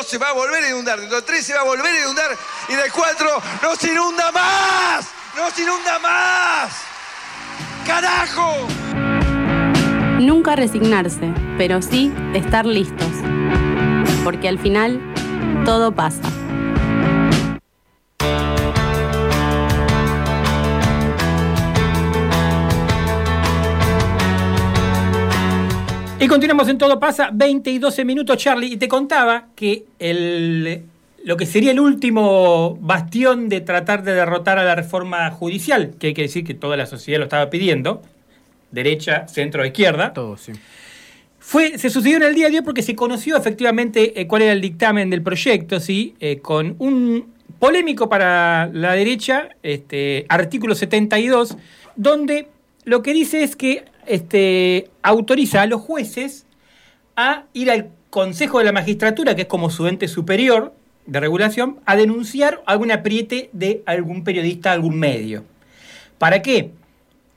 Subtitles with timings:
[0.00, 2.00] dos se va a volver a inundar, dentro de tres se va a volver a
[2.00, 2.30] inundar
[2.68, 3.28] y de cuatro
[3.62, 6.72] no se inunda más, no se inunda más.
[7.86, 8.66] ¡Carajo!
[10.18, 13.08] Nunca resignarse, pero sí estar listos.
[14.24, 15.00] Porque al final
[15.64, 16.39] todo pasa.
[26.20, 28.74] Y continuamos en Todo Pasa, 20 y 12 minutos, Charlie.
[28.74, 30.82] Y te contaba que el,
[31.24, 36.08] lo que sería el último bastión de tratar de derrotar a la reforma judicial, que
[36.08, 38.02] hay que decir que toda la sociedad lo estaba pidiendo,
[38.70, 40.12] derecha, centro, izquierda.
[40.12, 40.52] Todo, sí.
[41.38, 44.52] Fue, se sucedió en el día de hoy porque se conoció efectivamente eh, cuál era
[44.52, 46.16] el dictamen del proyecto, ¿sí?
[46.20, 51.56] Eh, con un polémico para la derecha, este, artículo 72,
[51.96, 52.48] donde
[52.84, 56.46] lo que dice es que este, autoriza a los jueces
[57.16, 60.74] a ir al Consejo de la Magistratura, que es como su ente superior
[61.06, 65.44] de regulación, a denunciar algún apriete de algún periodista, algún medio.
[66.18, 66.72] ¿Para qué?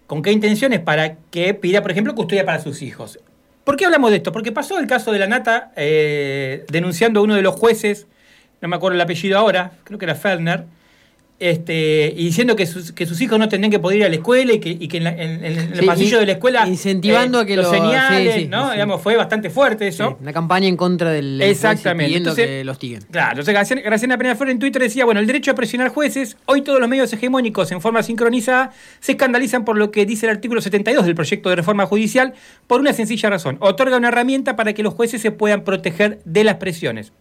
[0.07, 0.79] ¿Con qué intenciones?
[0.79, 3.19] Para que pida, por ejemplo, custodia para sus hijos.
[3.63, 4.31] ¿Por qué hablamos de esto?
[4.31, 8.07] Porque pasó el caso de la Nata eh, denunciando a uno de los jueces,
[8.61, 10.65] no me acuerdo el apellido ahora, creo que era Fellner,
[11.39, 14.15] este, y diciendo que sus, que sus hijos no tendrían que poder ir a la
[14.15, 16.65] escuela y que, y que en, la- en- en el Sí, pasillo de la escuela
[16.67, 18.71] incentivando a que lo lo- señalen, sí, sí, ¿no?
[18.71, 20.17] Digamos, fue bastante fuerte eso.
[20.21, 22.05] Una campaña en contra del Exactamente.
[22.05, 23.01] pidiendo Entonces- que los tiguen.
[23.11, 23.53] Claro, entonces
[23.83, 27.11] Graciela, Peñaflor en Twitter decía, bueno, el derecho a presionar jueces, hoy todos los medios
[27.11, 31.49] hegemónicos en forma sincronizada se escandalizan por lo que dice el artículo 72 del proyecto
[31.49, 32.33] de reforma judicial
[32.67, 36.43] por una sencilla razón, otorga una herramienta para que los jueces se puedan proteger de
[36.43, 37.11] las presiones.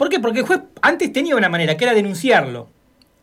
[0.00, 0.18] ¿Por qué?
[0.18, 2.70] Porque el juez antes tenía una manera, que era denunciarlo.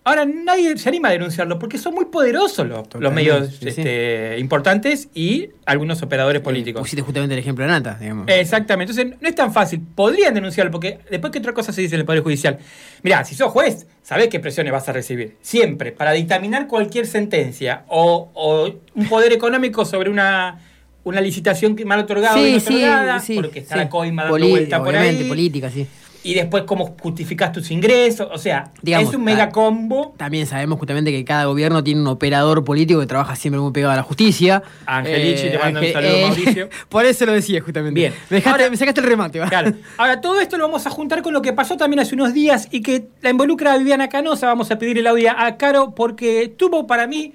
[0.04, 3.68] Ahora nadie se anima a denunciarlo porque son muy poderosos los, medios sí, sí.
[3.70, 6.82] este, importantes y algunos operadores políticos.
[6.82, 8.28] Pusiste justamente el ejemplo de Nata, digamos.
[8.28, 9.82] Exactamente, entonces no es tan fácil.
[9.96, 12.60] Podrían denunciarlo, porque después que otra cosa se dice en el Poder Judicial.
[13.02, 15.36] Mirá, si sos juez, sabés qué presiones vas a recibir.
[15.42, 20.60] Siempre, para dictaminar cualquier sentencia o, o un poder económico sobre una,
[21.06, 24.52] una licitación que mal otorgada o Sí, sí, otorgada, porque está la coima dando Poli-
[24.52, 25.28] vuelta por obviamente, ahí.
[25.28, 25.86] política, sí.
[26.28, 28.28] Y después cómo justificás tus ingresos.
[28.34, 30.14] O sea, Digamos, es un mega combo.
[30.18, 33.94] También sabemos justamente que cada gobierno tiene un operador político que trabaja siempre muy pegado
[33.94, 34.62] a la justicia.
[34.66, 36.70] Eh, Angelici, te mando un Ángel- saludo, Mauricio.
[36.90, 37.98] Por eso lo decía justamente.
[37.98, 38.14] Bien.
[38.30, 39.48] Me, dejaste- Ahora- me sacaste el remate, va.
[39.48, 39.72] Claro.
[39.98, 42.68] Ahora, todo esto lo vamos a juntar con lo que pasó también hace unos días
[42.72, 44.48] y que la involucra a Viviana Canosa.
[44.48, 47.34] Vamos a pedir el audio a Caro porque tuvo para mí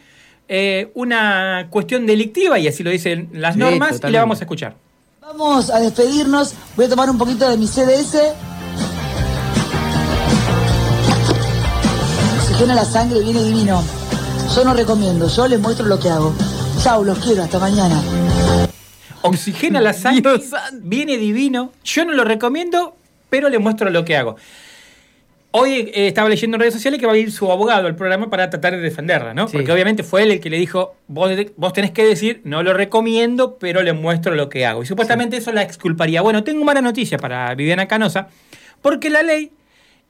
[0.49, 4.45] eh, una cuestión delictiva y así lo dicen las Sí, normas y la vamos a
[4.45, 4.75] escuchar.
[5.23, 6.55] Vamos a despedirnos.
[6.77, 8.19] Voy a tomar un poquito de mi CDS.
[12.63, 13.83] Oxigena la sangre, viene divino.
[14.55, 16.33] Yo no recomiendo, yo les muestro lo que hago.
[16.81, 18.01] Chau, los quiero, hasta mañana.
[19.23, 20.41] Oxigena la sangre,
[20.75, 21.73] viene divino.
[21.83, 22.95] Yo no lo recomiendo,
[23.29, 24.37] pero le muestro lo que hago.
[25.51, 28.31] Hoy eh, estaba leyendo en redes sociales que va a ir su abogado al programa
[28.31, 29.49] para tratar de defenderla, ¿no?
[29.49, 29.57] Sí.
[29.57, 32.75] Porque obviamente fue él el que le dijo, vos, vos tenés que decir, no lo
[32.75, 34.85] recomiendo, pero le muestro lo que hago.
[34.85, 36.23] Y supuestamente eso la exculparía.
[36.23, 38.29] Bueno, tengo mala noticia para Viviana Canosa,
[38.83, 39.51] porque la ley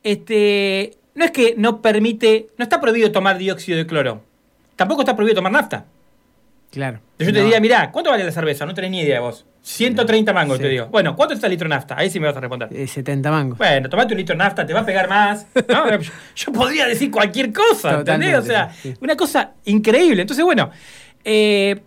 [0.02, 4.23] este, no es que no permite, no está prohibido tomar dióxido de cloro,
[4.77, 5.84] tampoco está prohibido tomar nafta.
[6.71, 7.00] Claro.
[7.19, 8.65] Yo te diría, mirá, ¿cuánto vale la cerveza?
[8.65, 9.45] No tenés ni idea vos.
[9.61, 10.62] 130 mangos, Sí.
[10.62, 10.87] te digo.
[10.87, 11.95] Bueno, ¿cuánto está el litro de nafta?
[11.99, 12.71] Ahí sí me vas a responder.
[12.73, 13.59] Eh, 70 mangos.
[13.59, 15.47] Bueno, tomate un litro de nafta, te va a pegar más.
[15.69, 15.91] ¿no?
[16.00, 18.39] yo, yo podría decir cualquier cosa, ¿entendés?
[18.39, 18.94] O Totalmente, sea, sí.
[19.03, 20.23] una cosa increíble.
[20.23, 20.71] Entonces, bueno,
[21.25, 21.79] eh,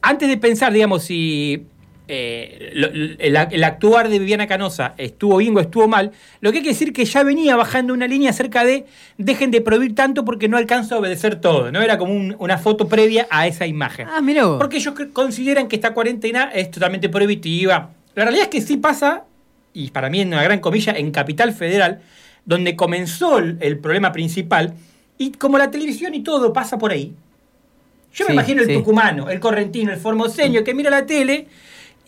[0.00, 1.66] antes de pensar, digamos, si
[2.08, 6.58] eh, lo- el, el actuar de Viviana Canosa estuvo bien o estuvo mal, lo que
[6.58, 8.84] hay que decir que ya venía bajando una línea acerca de
[9.18, 11.70] dejen de prohibir tanto porque no alcanzo a obedecer todo.
[11.72, 14.08] No era como un- una foto previa a esa imagen.
[14.10, 14.58] Ah, vos.
[14.58, 17.90] Porque ellos consideran que esta cuarentena es totalmente prohibitiva.
[18.14, 19.24] La realidad es que sí pasa,
[19.72, 22.00] y para mí en una gran comilla, en Capital Federal,
[22.44, 24.74] donde comenzó el, el problema principal,
[25.16, 27.14] y como la televisión y todo pasa por ahí.
[28.14, 28.74] Yo me imagino el sí.
[28.74, 31.46] tucumano, el correntino, el formoseño que mira la tele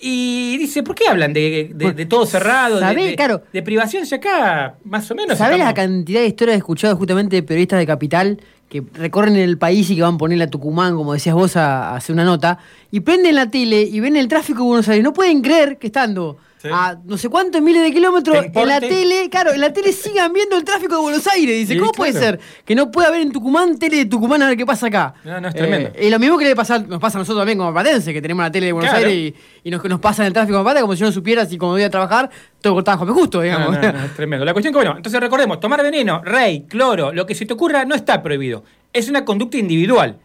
[0.07, 2.79] y dice, ¿por qué hablan de, de- de todo cerrado?
[2.79, 3.07] ¿Sabés?
[3.07, 3.43] de, Claro.
[3.53, 5.39] de privación si acá más o menos...
[5.39, 9.89] ¿Sabés la cantidad de historias escuchadas justamente de periodistas de Capital que recorren el país
[9.91, 12.59] y que van a ponerle a Tucumán, como decías vos, a, a hacer una nota,
[12.91, 15.03] y prenden la tele y ven el tráfico de Buenos Aires?
[15.03, 16.71] No pueden creer que estando Sí.
[16.73, 19.93] a no sé cuántos miles de kilómetros ¿Te en la tele, claro, en la tele
[19.93, 21.55] sigan viendo el tráfico de Buenos Aires.
[21.59, 24.49] Dice, Sí, ¿cómo puede ser que no pueda haber en Tucumán tele de Tucumán a
[24.49, 25.13] ver qué pasa acá?
[25.25, 25.91] No, no, es tremendo.
[25.95, 28.23] Eh, y lo mismo que le pasa, nos pasa a nosotros también como patense, que
[28.23, 29.07] tenemos la tele de Buenos Claro.
[29.07, 31.13] Aires y, y nos, nos pasa en el tráfico de pata como si yo no
[31.13, 32.31] supiera si cuando voy a trabajar
[32.63, 33.79] todo cortaba Juan Justo, digamos.
[33.79, 34.45] No, es tremendo.
[34.47, 37.85] La cuestión que, bueno, entonces recordemos, tomar veneno, rey, cloro, lo que se te ocurra
[37.85, 38.65] no está prohibido.
[38.95, 40.19] Es una conducta individual.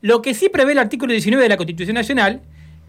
[0.00, 2.40] Lo que sí prevé el artículo 19 de la Constitución Nacional,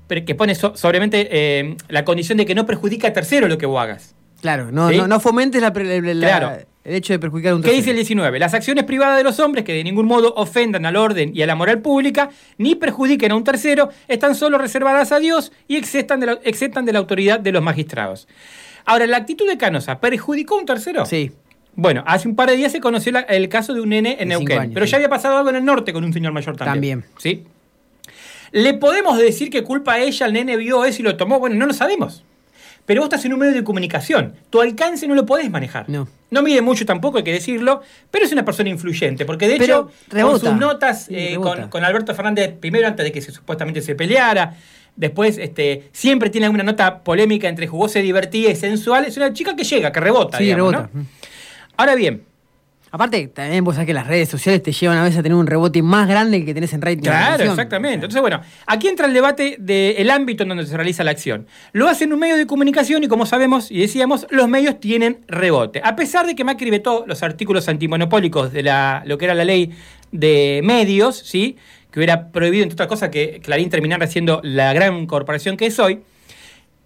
[0.07, 3.65] que pone so- sobremente eh, la condición de que no perjudica a tercero lo que
[3.65, 4.15] vos hagas.
[4.41, 4.97] Claro, no, ¿Sí?
[4.97, 6.57] no, no fomentes la, pre- la- la- Claro.
[6.83, 7.91] el hecho de perjudicar a un ¿Qué dice tercero.
[7.93, 8.39] el 19?
[8.39, 11.47] Las acciones privadas de los hombres que de ningún modo ofendan al orden y a
[11.47, 16.19] la moral pública, ni perjudiquen a un tercero, están solo reservadas a Dios y exentan
[16.19, 18.27] de la, de la autoridad de los magistrados.
[18.85, 21.05] Ahora, la actitud de Canosa, ¿perjudicó a un tercero?
[21.05, 21.31] Sí.
[21.75, 24.29] Bueno, hace un par de días se conoció la- el caso de un nene en
[24.29, 24.91] De Neuquén, años, pero sí.
[24.91, 27.01] ya había pasado algo en el norte con un señor mayor también.
[27.01, 27.05] También.
[27.17, 27.43] ¿Sí?
[28.51, 31.39] ¿Le podemos decir que culpa a ella, el nene vio eso y lo tomó?
[31.39, 32.23] Bueno, no lo sabemos.
[32.85, 34.35] Pero vos estás en un medio de comunicación.
[34.49, 35.89] Tu alcance no lo podés manejar.
[35.89, 36.07] No.
[36.31, 39.25] No mide mucho tampoco, hay que decirlo, pero es una persona influyente.
[39.25, 40.39] Porque de Pero hecho, con rebota.
[40.39, 44.55] sus notas eh, con, con Alberto Fernández, primero antes de que se, supuestamente se peleara,
[44.95, 49.03] después este, siempre tiene alguna nota polémica entre jugosa, divertida y sensual.
[49.03, 50.37] Es una chica que llega, que rebota.
[50.37, 50.89] Sí, digamos, rebota.
[50.93, 51.05] ¿no?
[51.75, 52.23] Ahora bien,
[52.97, 55.45] Aparte, también vos sabés que las redes sociales te llevan a veces a tener un
[55.45, 57.03] rebote más grande que el que tenés en rating.
[57.03, 57.93] Claro, exactamente.
[57.93, 61.45] Entonces, bueno, aquí entra el debate del ámbito en donde se realiza la acción.
[61.73, 65.19] Lo hace en un medio de comunicación y como sabemos y decíamos, los medios tienen
[65.27, 65.79] rebote.
[65.83, 69.45] A pesar de que Macri vetó los artículos antimonopólicos de la, lo que era la
[69.45, 69.69] ley
[70.11, 71.55] de medios, ¿sí?
[71.91, 75.77] que hubiera prohibido, entre otras cosas, que Clarín terminara siendo la gran corporación que es
[75.77, 75.99] hoy,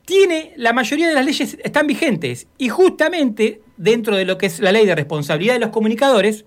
[0.05, 4.59] tiene, la mayoría de las leyes están vigentes y justamente dentro de lo que es
[4.59, 6.45] la ley de responsabilidad de los comunicadores,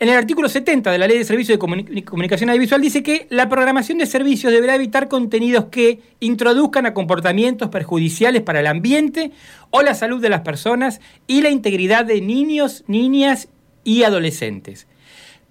[0.00, 3.26] en el artículo 70 de la Ley de Servicios de Comuni- Comunicación Audiovisual dice que
[3.30, 9.32] la programación de servicios deberá evitar contenidos que introduzcan a comportamientos perjudiciales para el ambiente
[9.70, 13.48] o la salud de las personas y la integridad de niños, niñas
[13.82, 14.86] y adolescentes.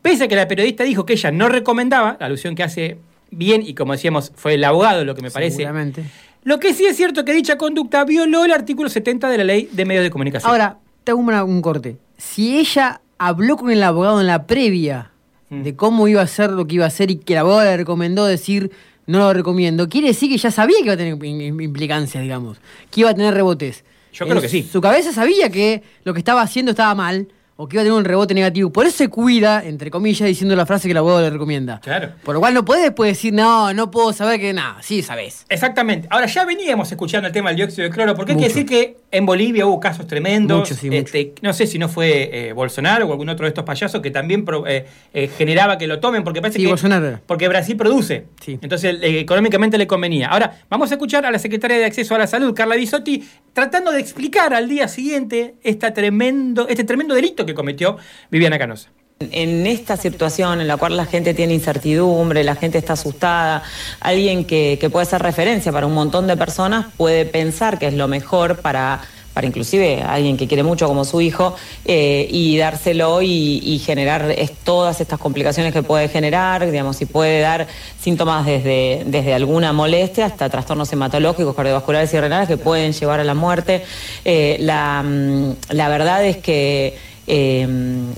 [0.02, 2.98] Pese a que la periodista dijo que ella no recomendaba, la alusión que hace
[3.32, 6.04] bien y como decíamos fue el abogado lo que me parece, Seguramente.
[6.46, 9.68] lo que sí es cierto que dicha conducta violó el artículo 70 de la Ley
[9.74, 10.50] de Medios de Comunicación.
[10.50, 10.78] Ahora,
[11.16, 11.98] te hago un corte.
[12.18, 15.12] Si ella habló con el abogado en la previa
[15.50, 15.64] Mm.
[15.64, 17.78] de cómo iba a hacer lo que iba a hacer y que el abogado le
[17.78, 18.70] recomendó decir
[19.06, 21.24] no lo recomiendo, quiere decir que ya sabía que iba a tener im-
[21.54, 22.58] im- implicancias, digamos,
[22.92, 23.86] que iba a tener rebotes.
[24.12, 24.64] Yo creo En que sí.
[24.70, 27.98] Su cabeza sabía que lo que estaba haciendo estaba mal o que iba a tener
[27.98, 28.72] un rebote negativo.
[28.72, 31.80] Por eso se cuida, entre comillas, diciendo la frase que el abogado le recomienda.
[31.82, 32.10] Claro.
[32.24, 35.46] Por lo cual no puede después decir, no, no puedo saber que nada, sí sabés.
[35.50, 36.08] Exactamente.
[36.12, 38.98] Ahora ya veníamos escuchando el tema del dióxido de cloro, porque hay que decir que
[39.12, 40.60] en Bolivia hubo casos tremendos.
[40.60, 41.00] Mucho, sí, mucho.
[41.00, 44.12] Este, No sé si no fue eh, Bolsonaro o algún otro de estos payasos que
[44.12, 46.70] también pro- eh, eh, generaba que lo tomen, porque parece Sí, que.
[46.70, 47.20] Bolsonaro.
[47.26, 48.26] Porque Brasil produce.
[48.40, 48.60] Sí.
[48.62, 50.28] Entonces económicamente le convenía.
[50.28, 53.28] Ahora, vamos a escuchar a la secretaria de Acceso a la Salud, Carla Bisotti,
[53.58, 57.98] tratando de explicar al día siguiente esta tremendo, este tremendo delito que cometió
[58.30, 58.90] Viviana Canosa.
[59.20, 63.64] En esta situación en la cual la gente tiene incertidumbre, la gente está asustada,
[64.00, 67.96] alguien que, que puede ser referencia para un montón de personas puede pensar que es
[67.96, 69.02] lo mejor para,
[69.38, 71.56] para inclusive alguien que quiere mucho como su hijo
[71.86, 77.68] eh, y dárselo y, generar todas estas complicaciones que puede generar, digamos, y puede dar
[78.02, 83.24] síntomas desde, desde alguna molestia hasta trastornos hematológicos, cardiovasculares y renales que pueden llevar a
[83.24, 83.84] la muerte.
[84.26, 86.98] Eh, la, mm, la verdad es que
[87.28, 87.68] eh,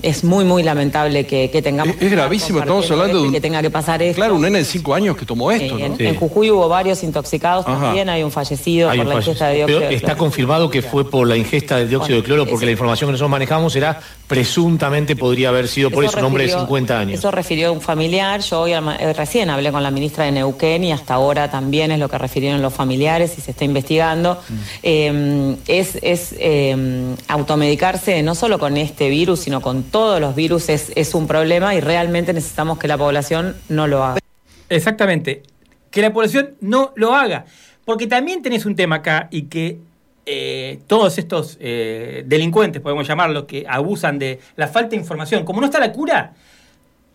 [0.02, 1.96] es muy, muy lamentable que, que tengamos...
[1.96, 4.16] Es- es gravísimo, estamos hablando de un- que tenga que pasar esto.
[4.16, 5.86] Claro, un nene de 5 años que tomó esto, Eh, ¿no?
[5.86, 6.06] en, Sí.
[6.06, 7.80] en Jujuy hubo varios intoxicados Ajá.
[7.86, 10.70] también, hay un fallecido Hay por un la ingesta de Pero dióxido de está confirmado
[10.70, 13.74] que fue por la ingesta del dióxido de cloro, porque la información que nosotros manejamos
[13.76, 17.18] era presuntamente podría haber sido por eso un hombre de refirió- 50 años.
[17.18, 18.40] Eso refirió un familiar.
[18.42, 21.98] Yo hoy eh, recién hablé con la ministra de Neuquén y hasta ahora también es
[21.98, 24.38] lo que refirieron los familiares y se está investigando.
[24.48, 24.54] Mm.
[24.84, 30.68] Eh, es es eh, automedicarse no solo con este virus, sino con todos los virus
[30.68, 34.20] es, es un problema y realmente necesitamos que la población no lo haga.
[34.68, 35.42] Exactamente.
[35.90, 37.46] Que la población no lo haga.
[37.84, 39.78] Porque también tenés un tema acá y que
[40.26, 45.60] eh, todos estos eh, delincuentes, podemos llamarlos, que abusan de la falta de información, como
[45.60, 46.34] no está la cura,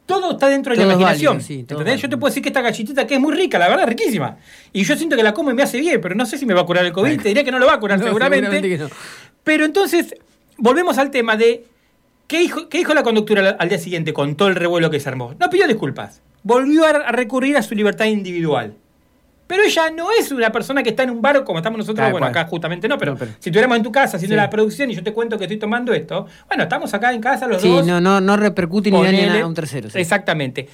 [0.05, 1.37] todo está dentro de la Todo imaginación.
[1.37, 2.01] válido, sí, todo ¿entendés?
[2.01, 4.37] Yo te puedo decir que esta galletita que es muy rica, la verdad, riquísima.
[4.73, 6.53] Y yo siento que la como y me hace bien, pero no sé si me
[6.53, 7.21] va a curar el COVID.
[7.21, 8.45] Te diría que no lo va a curar No, seguramente.
[8.51, 8.89] seguramente que no.
[9.43, 10.15] Pero entonces,
[10.57, 11.65] volvemos al tema de
[12.27, 15.09] ¿qué dijo, qué dijo la conductora al, día siguiente con todo el revuelo que se
[15.09, 15.33] armó?
[15.39, 16.21] No pidió disculpas.
[16.43, 18.75] Volvió a, recurrir a su libertad individual.
[19.47, 22.03] Pero ella no es una persona que está en un bar como estamos nosotros.
[22.03, 22.31] Tal bueno, cual.
[22.37, 24.41] acá justamente no, pero, No, pero- si estuviéramos en tu casa haciendo Sí.
[24.41, 27.47] la producción y yo te cuento que estoy tomando esto, bueno, estamos acá en casa
[27.47, 27.85] los Sí, dos.
[27.85, 29.89] no, no, no repercute ni daña Ponele- a un tercero.
[29.89, 29.99] sí.
[29.99, 30.67] Exactamente.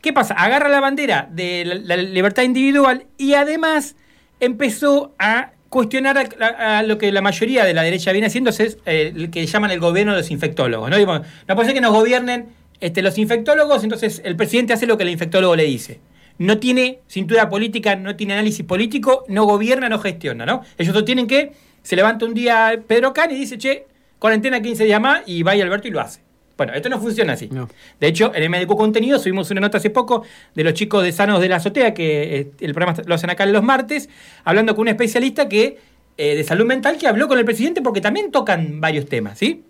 [0.00, 0.34] ¿Qué pasa?
[0.34, 3.96] Agarra la bandera de la, la libertad individual y además
[4.40, 9.12] empezó a cuestionar a, lo que la mayoría de la derecha viene haciendo, es eh,
[9.12, 10.88] el que llaman el gobierno de los infectólogos.
[10.88, 12.46] No, Digo, no puede ser que nos gobiernen
[12.78, 15.98] este, los infectólogos, entonces el presidente hace lo que el infectólogo le dice.
[16.38, 20.62] No tiene cintura política, no tiene análisis político, no gobierna, no gestiona, ¿no?
[20.78, 21.50] Ellos no tienen que,
[21.82, 23.86] se levanta un día Pedro Can y dice, che,
[24.20, 26.23] cuarentena 15 días más, y vaya Alberto y lo hace.
[26.56, 27.48] Bueno, esto no funciona así.
[27.50, 27.68] No.
[27.98, 30.22] De hecho, en el Médico Contenido subimos una nota hace poco
[30.54, 33.44] de los chicos de Sanos de la Azotea, que eh, el programa lo hacen acá
[33.46, 34.08] los martes,
[34.44, 35.78] hablando con un especialista que
[36.16, 39.64] eh, de Salud Mental que habló con el presidente porque también tocan varios temas, ¿sí?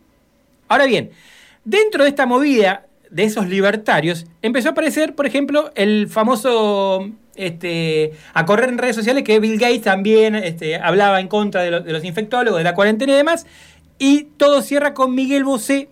[0.69, 1.11] Ahora bien,
[1.65, 8.13] dentro de esta movida de esos libertarios, empezó a aparecer, por ejemplo, el famoso este,
[8.35, 11.81] a correr en redes sociales que Bill Gates también este, hablaba en contra de, lo-
[11.81, 13.47] de los infectólogos, de la cuarentena y demás.
[13.99, 15.89] Y todo cierra con Miguel Bosé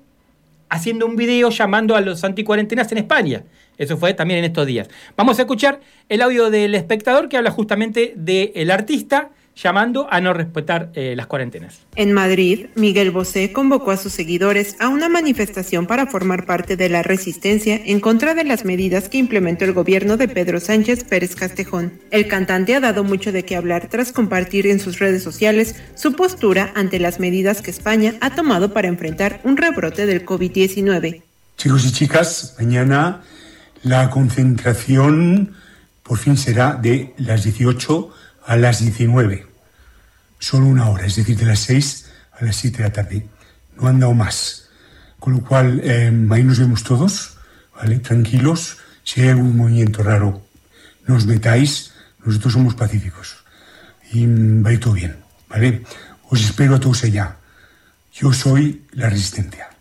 [0.73, 3.45] haciendo un video llamando a los anticuarentenas en España.
[3.77, 4.89] Eso fue también en estos días.
[5.19, 10.33] Vamos a escuchar el audio del espectador que habla justamente del artista llamando a no
[10.33, 11.81] respetar eh, las cuarentenas.
[11.95, 16.89] En Madrid, Miguel Bosé convocó a sus seguidores a una manifestación para formar parte de
[16.89, 21.37] la resistencia en contra de las medidas que implementó el gobierno de Pedro Sánchez Pérez
[21.37, 21.93] Castejón.
[22.11, 26.15] El cantante ha dado mucho de qué hablar tras compartir en sus redes sociales su
[26.15, 31.23] postura ante las medidas que España ha tomado para enfrentar un rebrote del COVID-19.
[31.57, 33.23] Chicos y chicas, mañana
[33.83, 35.55] la concentración
[36.03, 38.13] por fin será de las 18
[38.47, 39.47] a las 19.
[40.39, 43.27] Solo una hora, es decir, de las 6 a las 7 de la tarde.
[43.77, 44.69] No han dado más.
[45.19, 47.39] Con lo cual, eh, ahí nos vemos todos,
[47.77, 47.99] ¿vale?
[48.01, 48.79] Tranquilos.
[49.05, 50.45] Si hay algún movimiento raro,
[51.07, 51.93] no os metáis.
[52.25, 53.37] Nosotros somos pacíficos.
[54.13, 55.17] Y mm, va a ir todo bien,
[55.49, 55.83] ¿vale?
[56.29, 57.37] Os espero a todos allá.
[58.13, 59.72] Yo soy la resistencia.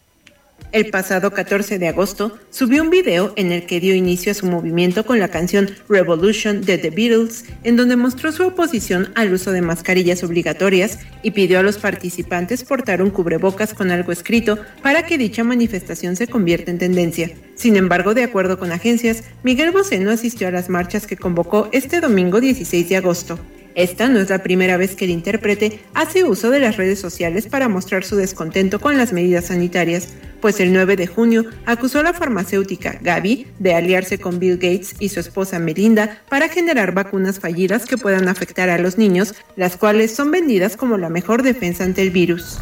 [0.72, 4.46] El pasado 14 de agosto subió un video en el que dio inicio a su
[4.46, 9.52] movimiento con la canción Revolution de The Beatles, en donde mostró su oposición al uso
[9.52, 15.06] de mascarillas obligatorias y pidió a los participantes portar un cubrebocas con algo escrito para
[15.06, 17.32] que dicha manifestación se convierta en tendencia.
[17.56, 21.68] Sin embargo, de acuerdo con agencias, Miguel Bosé no asistió a las marchas que convocó
[21.74, 23.38] este domingo 16 de agosto.
[23.76, 27.48] Esta no es la primera vez que el intérprete hace uso de las redes sociales
[27.48, 30.10] para mostrar su descontento con las medidas sanitarias,
[30.42, 34.96] pues el 9 de junio acusó a la farmacéutica Gavi de aliarse con Bill Gates
[35.00, 39.78] y su esposa Melinda para generar vacunas fallidas que puedan afectar a los niños, las
[39.78, 42.58] cuales son vendidas como la mejor defensa ante el virus.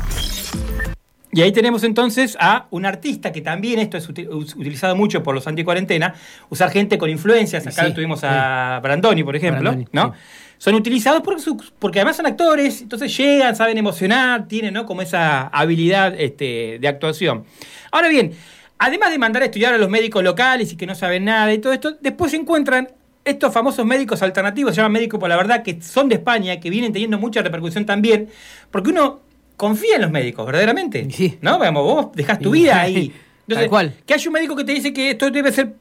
[1.32, 5.48] Y ahí tenemos entonces a un artista que también esto es utilizado mucho por los
[5.48, 6.16] anticuarentena,
[6.50, 7.68] usar gente con influencias.
[7.68, 10.14] Acá Sí, tuvimos a Brandoni, por ejemplo, Brandoni, ¿no?
[10.60, 14.86] Son utilizados porque, su- porque además son actores, entonces llegan, saben emocionar, tienen ¿no?
[14.86, 17.46] como esa habilidad este, de actuación.
[17.92, 18.34] Ahora bien,
[18.78, 21.58] además de mandar a estudiar a los médicos locales y que no saben nada y
[21.60, 22.90] todo esto, después se encuentran
[23.26, 26.70] estos famosos médicos alternativos, se llaman médicos por la verdad, que son de España, que
[26.70, 28.28] vienen teniendo mucha repercusión también,
[28.70, 29.22] porque uno
[29.56, 31.08] confía en los médicos, verdaderamente.
[31.42, 31.58] ¿No?
[31.58, 33.14] Digamos, vos dejás tu vida ahí.
[33.48, 33.94] Tal cual.
[34.06, 35.74] Que haya un médico que te dice que esto debe ser,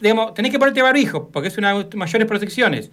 [0.00, 2.90] digamos, tenés que ponerte barbijo, porque es una de las mayores protecciones.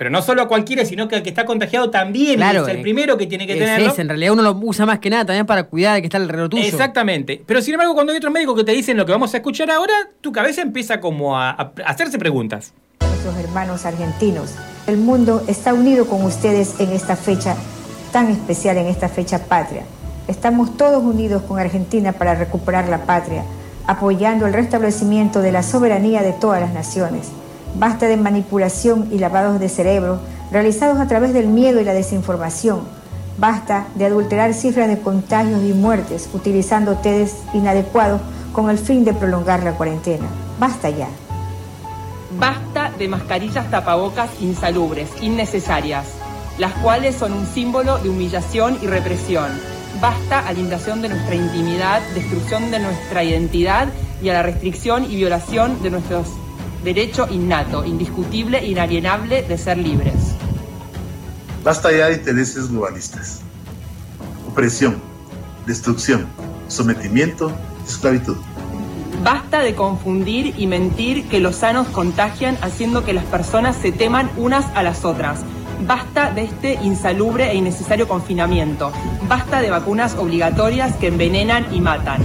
[0.00, 2.78] Pero no solo a cualquiera, sino que al que está contagiado también Claro, es el
[2.78, 3.90] eh, primero que tiene que Es tenerlo.
[3.90, 6.16] ese, en realidad uno lo usa más que nada también para cuidar de que está
[6.16, 6.64] alrededor tuyo.
[6.64, 7.42] Exactamente.
[7.44, 9.70] Pero sin embargo, cuando hay otros médicos que te dicen lo que vamos a escuchar
[9.70, 9.92] ahora,
[10.22, 12.72] tu cabeza empieza como a, a hacerse preguntas.
[13.00, 14.54] nuestros hermanos argentinos.
[14.86, 17.54] El mundo está unido con ustedes en esta fecha
[18.10, 19.82] tan especial, en esta fecha patria.
[20.28, 23.44] Estamos todos unidos con Argentina para recuperar la patria,
[23.86, 27.28] apoyando el restablecimiento de la soberanía de todas las naciones.
[27.74, 32.80] Basta de manipulación y lavados de cerebro realizados a través del miedo y la desinformación.
[33.38, 38.20] Basta de adulterar cifras de contagios y muertes utilizando test inadecuados
[38.52, 40.26] con el fin de prolongar la cuarentena.
[40.58, 41.08] Basta ya.
[42.38, 46.06] Basta de mascarillas tapabocas insalubres, innecesarias,
[46.58, 49.48] las cuales son un símbolo de humillación y represión.
[50.00, 53.88] Basta a la invasión de nuestra intimidad, destrucción de nuestra identidad
[54.22, 56.24] y a la restricción y violación de nuestro
[56.82, 60.34] derecho innato, indiscutible e inalienable de ser libres.
[61.62, 63.40] Basta ya de intereses globalistas.
[64.48, 64.96] Opresión,
[65.66, 66.26] destrucción,
[66.68, 67.52] sometimiento,
[67.86, 68.36] esclavitud.
[69.22, 74.30] Basta de confundir y mentir que los sanos contagian haciendo que las personas se teman
[74.38, 75.40] unas a las otras.
[75.86, 78.92] Basta de este insalubre e innecesario confinamiento.
[79.28, 82.22] Basta de vacunas obligatorias que envenenan y matan.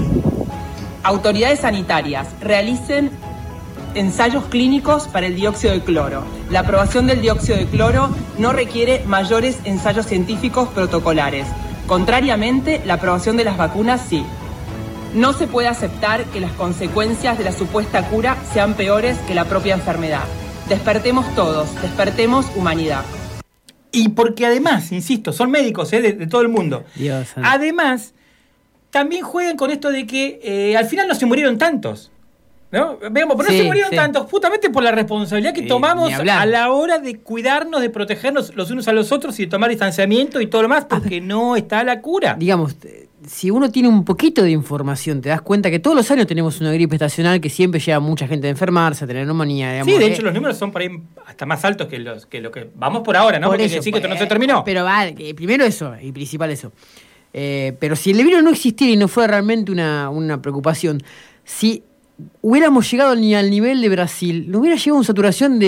[1.04, 3.12] Autoridades sanitarias, realicen
[3.96, 6.24] ensayos clínicos para el dióxido de cloro.
[6.52, 11.48] La aprobación del dióxido de cloro no requiere mayores ensayos científicos protocolares.
[11.88, 14.24] Contrariamente, la aprobación de las vacunas sí.
[15.14, 19.46] No se puede aceptar que las consecuencias de la supuesta cura sean peores que la
[19.46, 20.24] propia enfermedad.
[20.68, 23.04] Despertemos todos, despertemos humanidad.
[23.92, 26.02] Y porque además, insisto, son médicos ¿eh?
[26.02, 26.84] de, de todo el mundo.
[26.96, 27.50] Dios santo.
[27.50, 28.14] Además,
[28.90, 32.12] también juegan con esto de que eh, al final no se murieron tantos.
[32.76, 32.98] ¿No?
[33.12, 33.96] Veamos, pero Sí, no se murieron sí.
[33.96, 38.54] tantos justamente por la responsabilidad que Eh, tomamos a la hora de cuidarnos, de protegernos
[38.56, 41.56] los unos a los otros y de tomar distanciamiento y todo lo más, porque no
[41.56, 42.36] está la cura.
[42.38, 46.12] Digamos, eh, si uno tiene un poquito de información, te das cuenta que todos los
[46.12, 49.26] años tenemos una gripe estacional que siempre lleva a mucha gente a enfermarse, a tener
[49.26, 49.72] neumonía.
[49.72, 50.90] digamos, Sí, de eh, hecho los números son por ahí
[51.26, 53.48] hasta más altos que los que lo que vamos por ahora, ¿no?
[53.48, 54.64] Por Porque eso, decir que esto no se terminó.
[54.66, 55.06] Pero va,
[55.36, 56.72] primero eso, y principal eso.
[57.34, 61.02] Eh, pero si el virus no existiera y no fuera realmente una, una preocupación,
[61.44, 61.84] si
[62.42, 65.66] hubiéramos llegado ni- al nivel de Brasil, no hubiera llegado a una saturación de,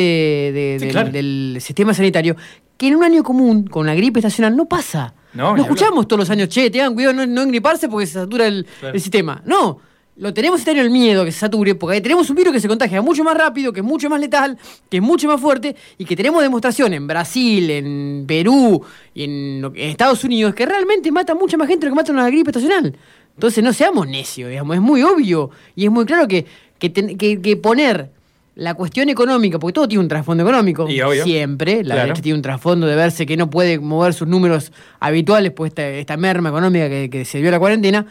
[0.53, 1.11] de- Sí, del, claro.
[1.11, 2.35] del sistema sanitario,
[2.77, 5.13] que en un año común, con la gripe estacional, no pasa.
[5.33, 8.47] No, No, escuchamos todos los años, che, tengan cuidado no, no engriparse porque se satura
[8.47, 8.95] el, Claro.
[8.95, 9.41] el sistema.
[9.45, 9.79] No,
[10.15, 12.67] lo tenemos este año el miedo que se sature, porque tenemos un virus que se
[12.67, 14.57] contagia mucho más rápido, que es mucho más letal,
[14.89, 18.81] que es mucho más fuerte, y que tenemos demostración en Brasil, en Perú
[19.13, 22.11] y en, en Estados Unidos, que realmente mata mucha más gente de lo que mata
[22.13, 22.95] una gripe estacional.
[23.37, 26.47] Entonces no seamos necios, digamos, es muy obvio y es muy claro que,
[26.79, 28.09] que, ten- que- que poner
[28.55, 31.23] la cuestión económica, porque todo tiene un trasfondo económico, Y obvio.
[31.23, 32.01] siempre, la Claro.
[32.07, 35.87] derecha tiene un trasfondo de verse que no puede mover sus números habituales, pues esta,
[35.87, 38.07] esta merma económica que, que se vio la cuarentena,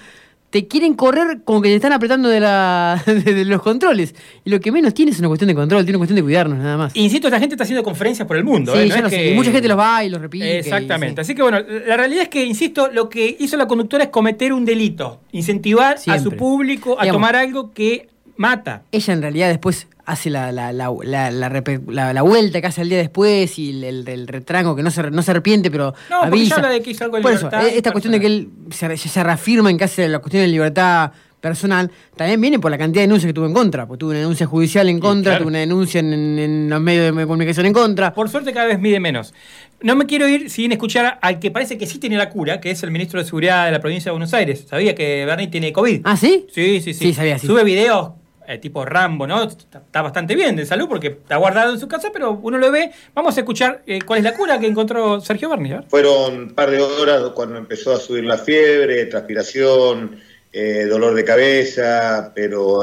[0.51, 4.15] te quieren correr como que te están apretando de, la, de, de los controles.
[4.45, 6.59] Y lo que menos tiene es una cuestión de control, tiene una cuestión de cuidarnos
[6.59, 6.97] nada más.
[6.97, 8.73] Insisto, esta gente está haciendo conferencias por el mundo.
[8.73, 8.85] Sí, ¿eh?
[8.87, 10.59] es no sé, que- y mucha gente los va y los repite.
[10.59, 11.21] Exactamente.
[11.21, 14.53] Así que bueno, la realidad es que, insisto, lo que hizo la conductora es cometer
[14.53, 15.21] un delito.
[15.33, 18.83] Incentivar a su público a Digamos, tomar algo que mata.
[18.93, 23.59] Ella en realidad después hace la, la, la, la, vuelta que hace al día después
[23.59, 26.49] y el, el- el retrango que no se, no se arrepiente, pero No, porque avisa.
[26.51, 28.49] ya habla de que hizo algo de Por libertad eh, esta cuestión de que él
[28.71, 32.79] se, se reafirma en que hace la cuestión de libertad personal, también viene por la
[32.79, 33.87] cantidad de denuncias que tuvo en contra.
[33.87, 35.39] Porque tuvo una denuncia judicial en contra, claro.
[35.45, 38.15] tuvo una denuncia en, en- en los medios de comunicación en contra.
[38.15, 39.35] Por suerte cada vez mide menos.
[39.83, 42.71] No me quiero ir sin escuchar al que parece que sí tiene la cura, que
[42.71, 44.67] es el ministro de Seguridad de la provincia de Buenos Aires.
[44.69, 46.01] ¿Sabía que Bernie tiene COVID?
[46.05, 46.47] ¿Ah, sí?
[46.53, 47.07] Sí, sí, sí.
[47.07, 47.47] Sí, sabía, sí.
[47.47, 48.11] Sube videos
[48.47, 49.43] eh, tipo Rambo, ¿no?
[49.43, 52.71] Está, está bastante bien de salud porque está guardado en su casa, pero uno lo
[52.71, 52.91] ve.
[53.15, 55.75] Vamos a escuchar eh, cuál es la cura que encontró Sergio Berni.
[55.89, 60.21] Fueron un par de horas cuando empezó a subir la fiebre, transpiración,
[60.53, 62.83] eh, dolor de cabeza, pero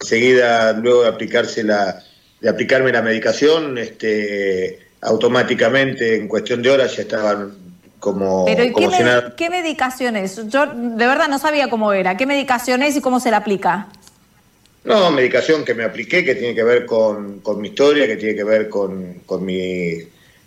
[0.00, 2.02] enseguida, luego de aplicarse la,
[2.40, 7.52] de aplicarme la medicación, este, automáticamente en cuestión de horas ya estaban
[8.00, 9.34] como, Pero ¿y qué, como nada.
[9.36, 10.48] qué medicación es?
[10.48, 12.16] Yo de verdad no sabía cómo era.
[12.16, 13.86] ¿Qué medicación es y cómo se la aplica?
[14.84, 18.34] No, medicación que me apliqué, que tiene que ver con, con mi historia, que tiene
[18.34, 19.98] que ver con, con mi,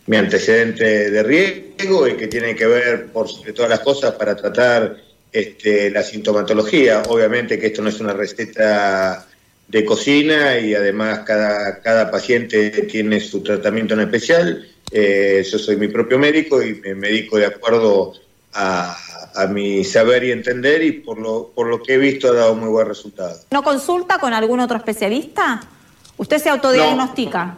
[0.07, 4.35] mi antecedente de riesgo y que tiene que ver, por sobre todas las cosas, para
[4.35, 4.97] tratar
[5.31, 7.03] este, la sintomatología.
[7.07, 9.25] Obviamente que esto no es una receta
[9.67, 14.67] de cocina y además cada, cada paciente tiene su tratamiento en especial.
[14.91, 18.13] Eh, yo soy mi propio médico y me medico de acuerdo
[18.53, 18.97] a,
[19.35, 22.55] a mi saber y entender y por lo, por lo que he visto ha dado
[22.55, 23.39] muy buen resultado.
[23.51, 25.61] ¿No consulta con algún otro especialista?
[26.17, 27.57] ¿Usted se autodiagnostica?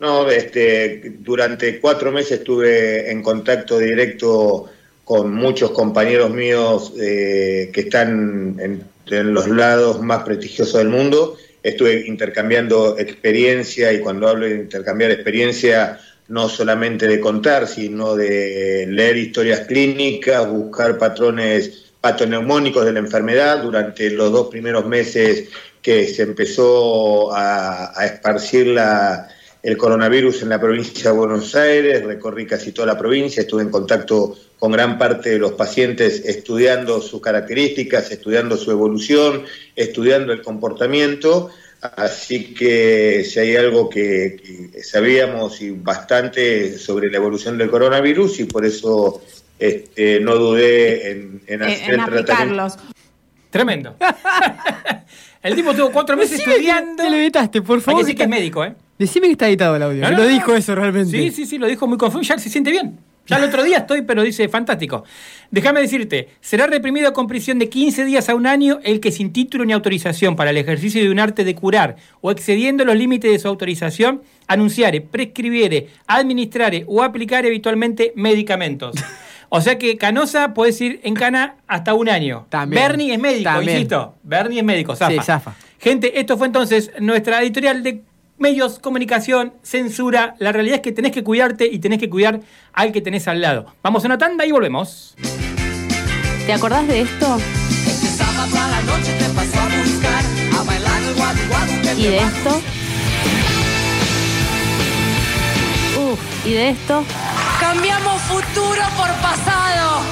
[0.00, 4.66] No, este, durante cuatro meses estuve en contacto directo
[5.04, 11.36] con muchos compañeros míos eh, que están en, en los lados más prestigiosos del mundo.
[11.62, 18.86] Estuve intercambiando experiencia y cuando hablo de intercambiar experiencia, no solamente de contar, sino de
[18.88, 23.62] leer historias clínicas, buscar patrones patoneumónicos de la enfermedad.
[23.62, 25.48] Durante los dos primeros meses
[25.82, 29.28] que se empezó a, a esparcir la,
[29.62, 33.70] el coronavirus en la provincia de Buenos Aires, recorrí casi toda la provincia, estuve en
[33.70, 40.42] contacto con gran parte de los pacientes estudiando sus características, estudiando su evolución, estudiando el
[40.42, 47.70] comportamiento, así que si hay algo que, que sabíamos y bastante sobre la evolución del
[47.70, 49.22] coronavirus y por eso
[49.58, 52.32] este, no dudé en, en hacer En el tratamiento.
[52.32, 52.78] aplicarlos.
[53.50, 53.96] Tremendo.
[55.42, 57.02] el tipo tuvo cuatro meses Decime que estudiando.
[57.02, 58.00] te lo editaste, por Hay favor.
[58.00, 58.74] que decir que es médico, ¿eh?
[58.98, 60.02] Decime que está editado el audio.
[60.02, 60.30] No, que no, lo no.
[60.34, 61.10] dijo eso realmente.
[61.16, 62.22] Sí, sí, sí, lo dijo muy confuso.
[62.22, 62.98] Ya se siente bien.
[63.28, 65.04] Ya el otro día estoy, pero dice fantástico.
[65.50, 69.32] Déjame decirte, será reprimido con prisión de 15 días a un año el que sin
[69.32, 73.30] título ni autorización para el ejercicio de un arte de curar o excediendo los límites
[73.30, 78.96] de su autorización, anunciare, prescribiere, administrare o aplicare habitualmente medicamentos.
[79.50, 82.46] O sea que Canosa puedes ir en cana hasta un año.
[82.50, 82.82] También.
[82.82, 83.76] Bernie es médico, También.
[83.78, 84.14] insisto.
[84.22, 85.12] Bernie es médico, zafa.
[85.12, 85.54] Sí, zafa.
[85.78, 88.02] Gente, esto fue entonces nuestra editorial de
[88.38, 90.34] medios, comunicación, censura.
[90.38, 92.40] La realidad es que tenés que cuidarte y tenés que cuidar
[92.72, 93.66] al que tenés al lado.
[93.82, 95.14] Vamos a una tanda y volvemos.
[96.46, 97.38] ¿Te acordás de esto?
[101.96, 102.50] ¿Y de esto?
[106.00, 107.04] Uf, ¿y de esto?
[107.60, 110.02] Cambiamos futuro por pasado.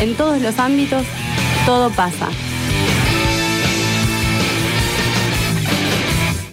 [0.00, 1.04] En todos los ámbitos,
[1.64, 2.28] todo pasa.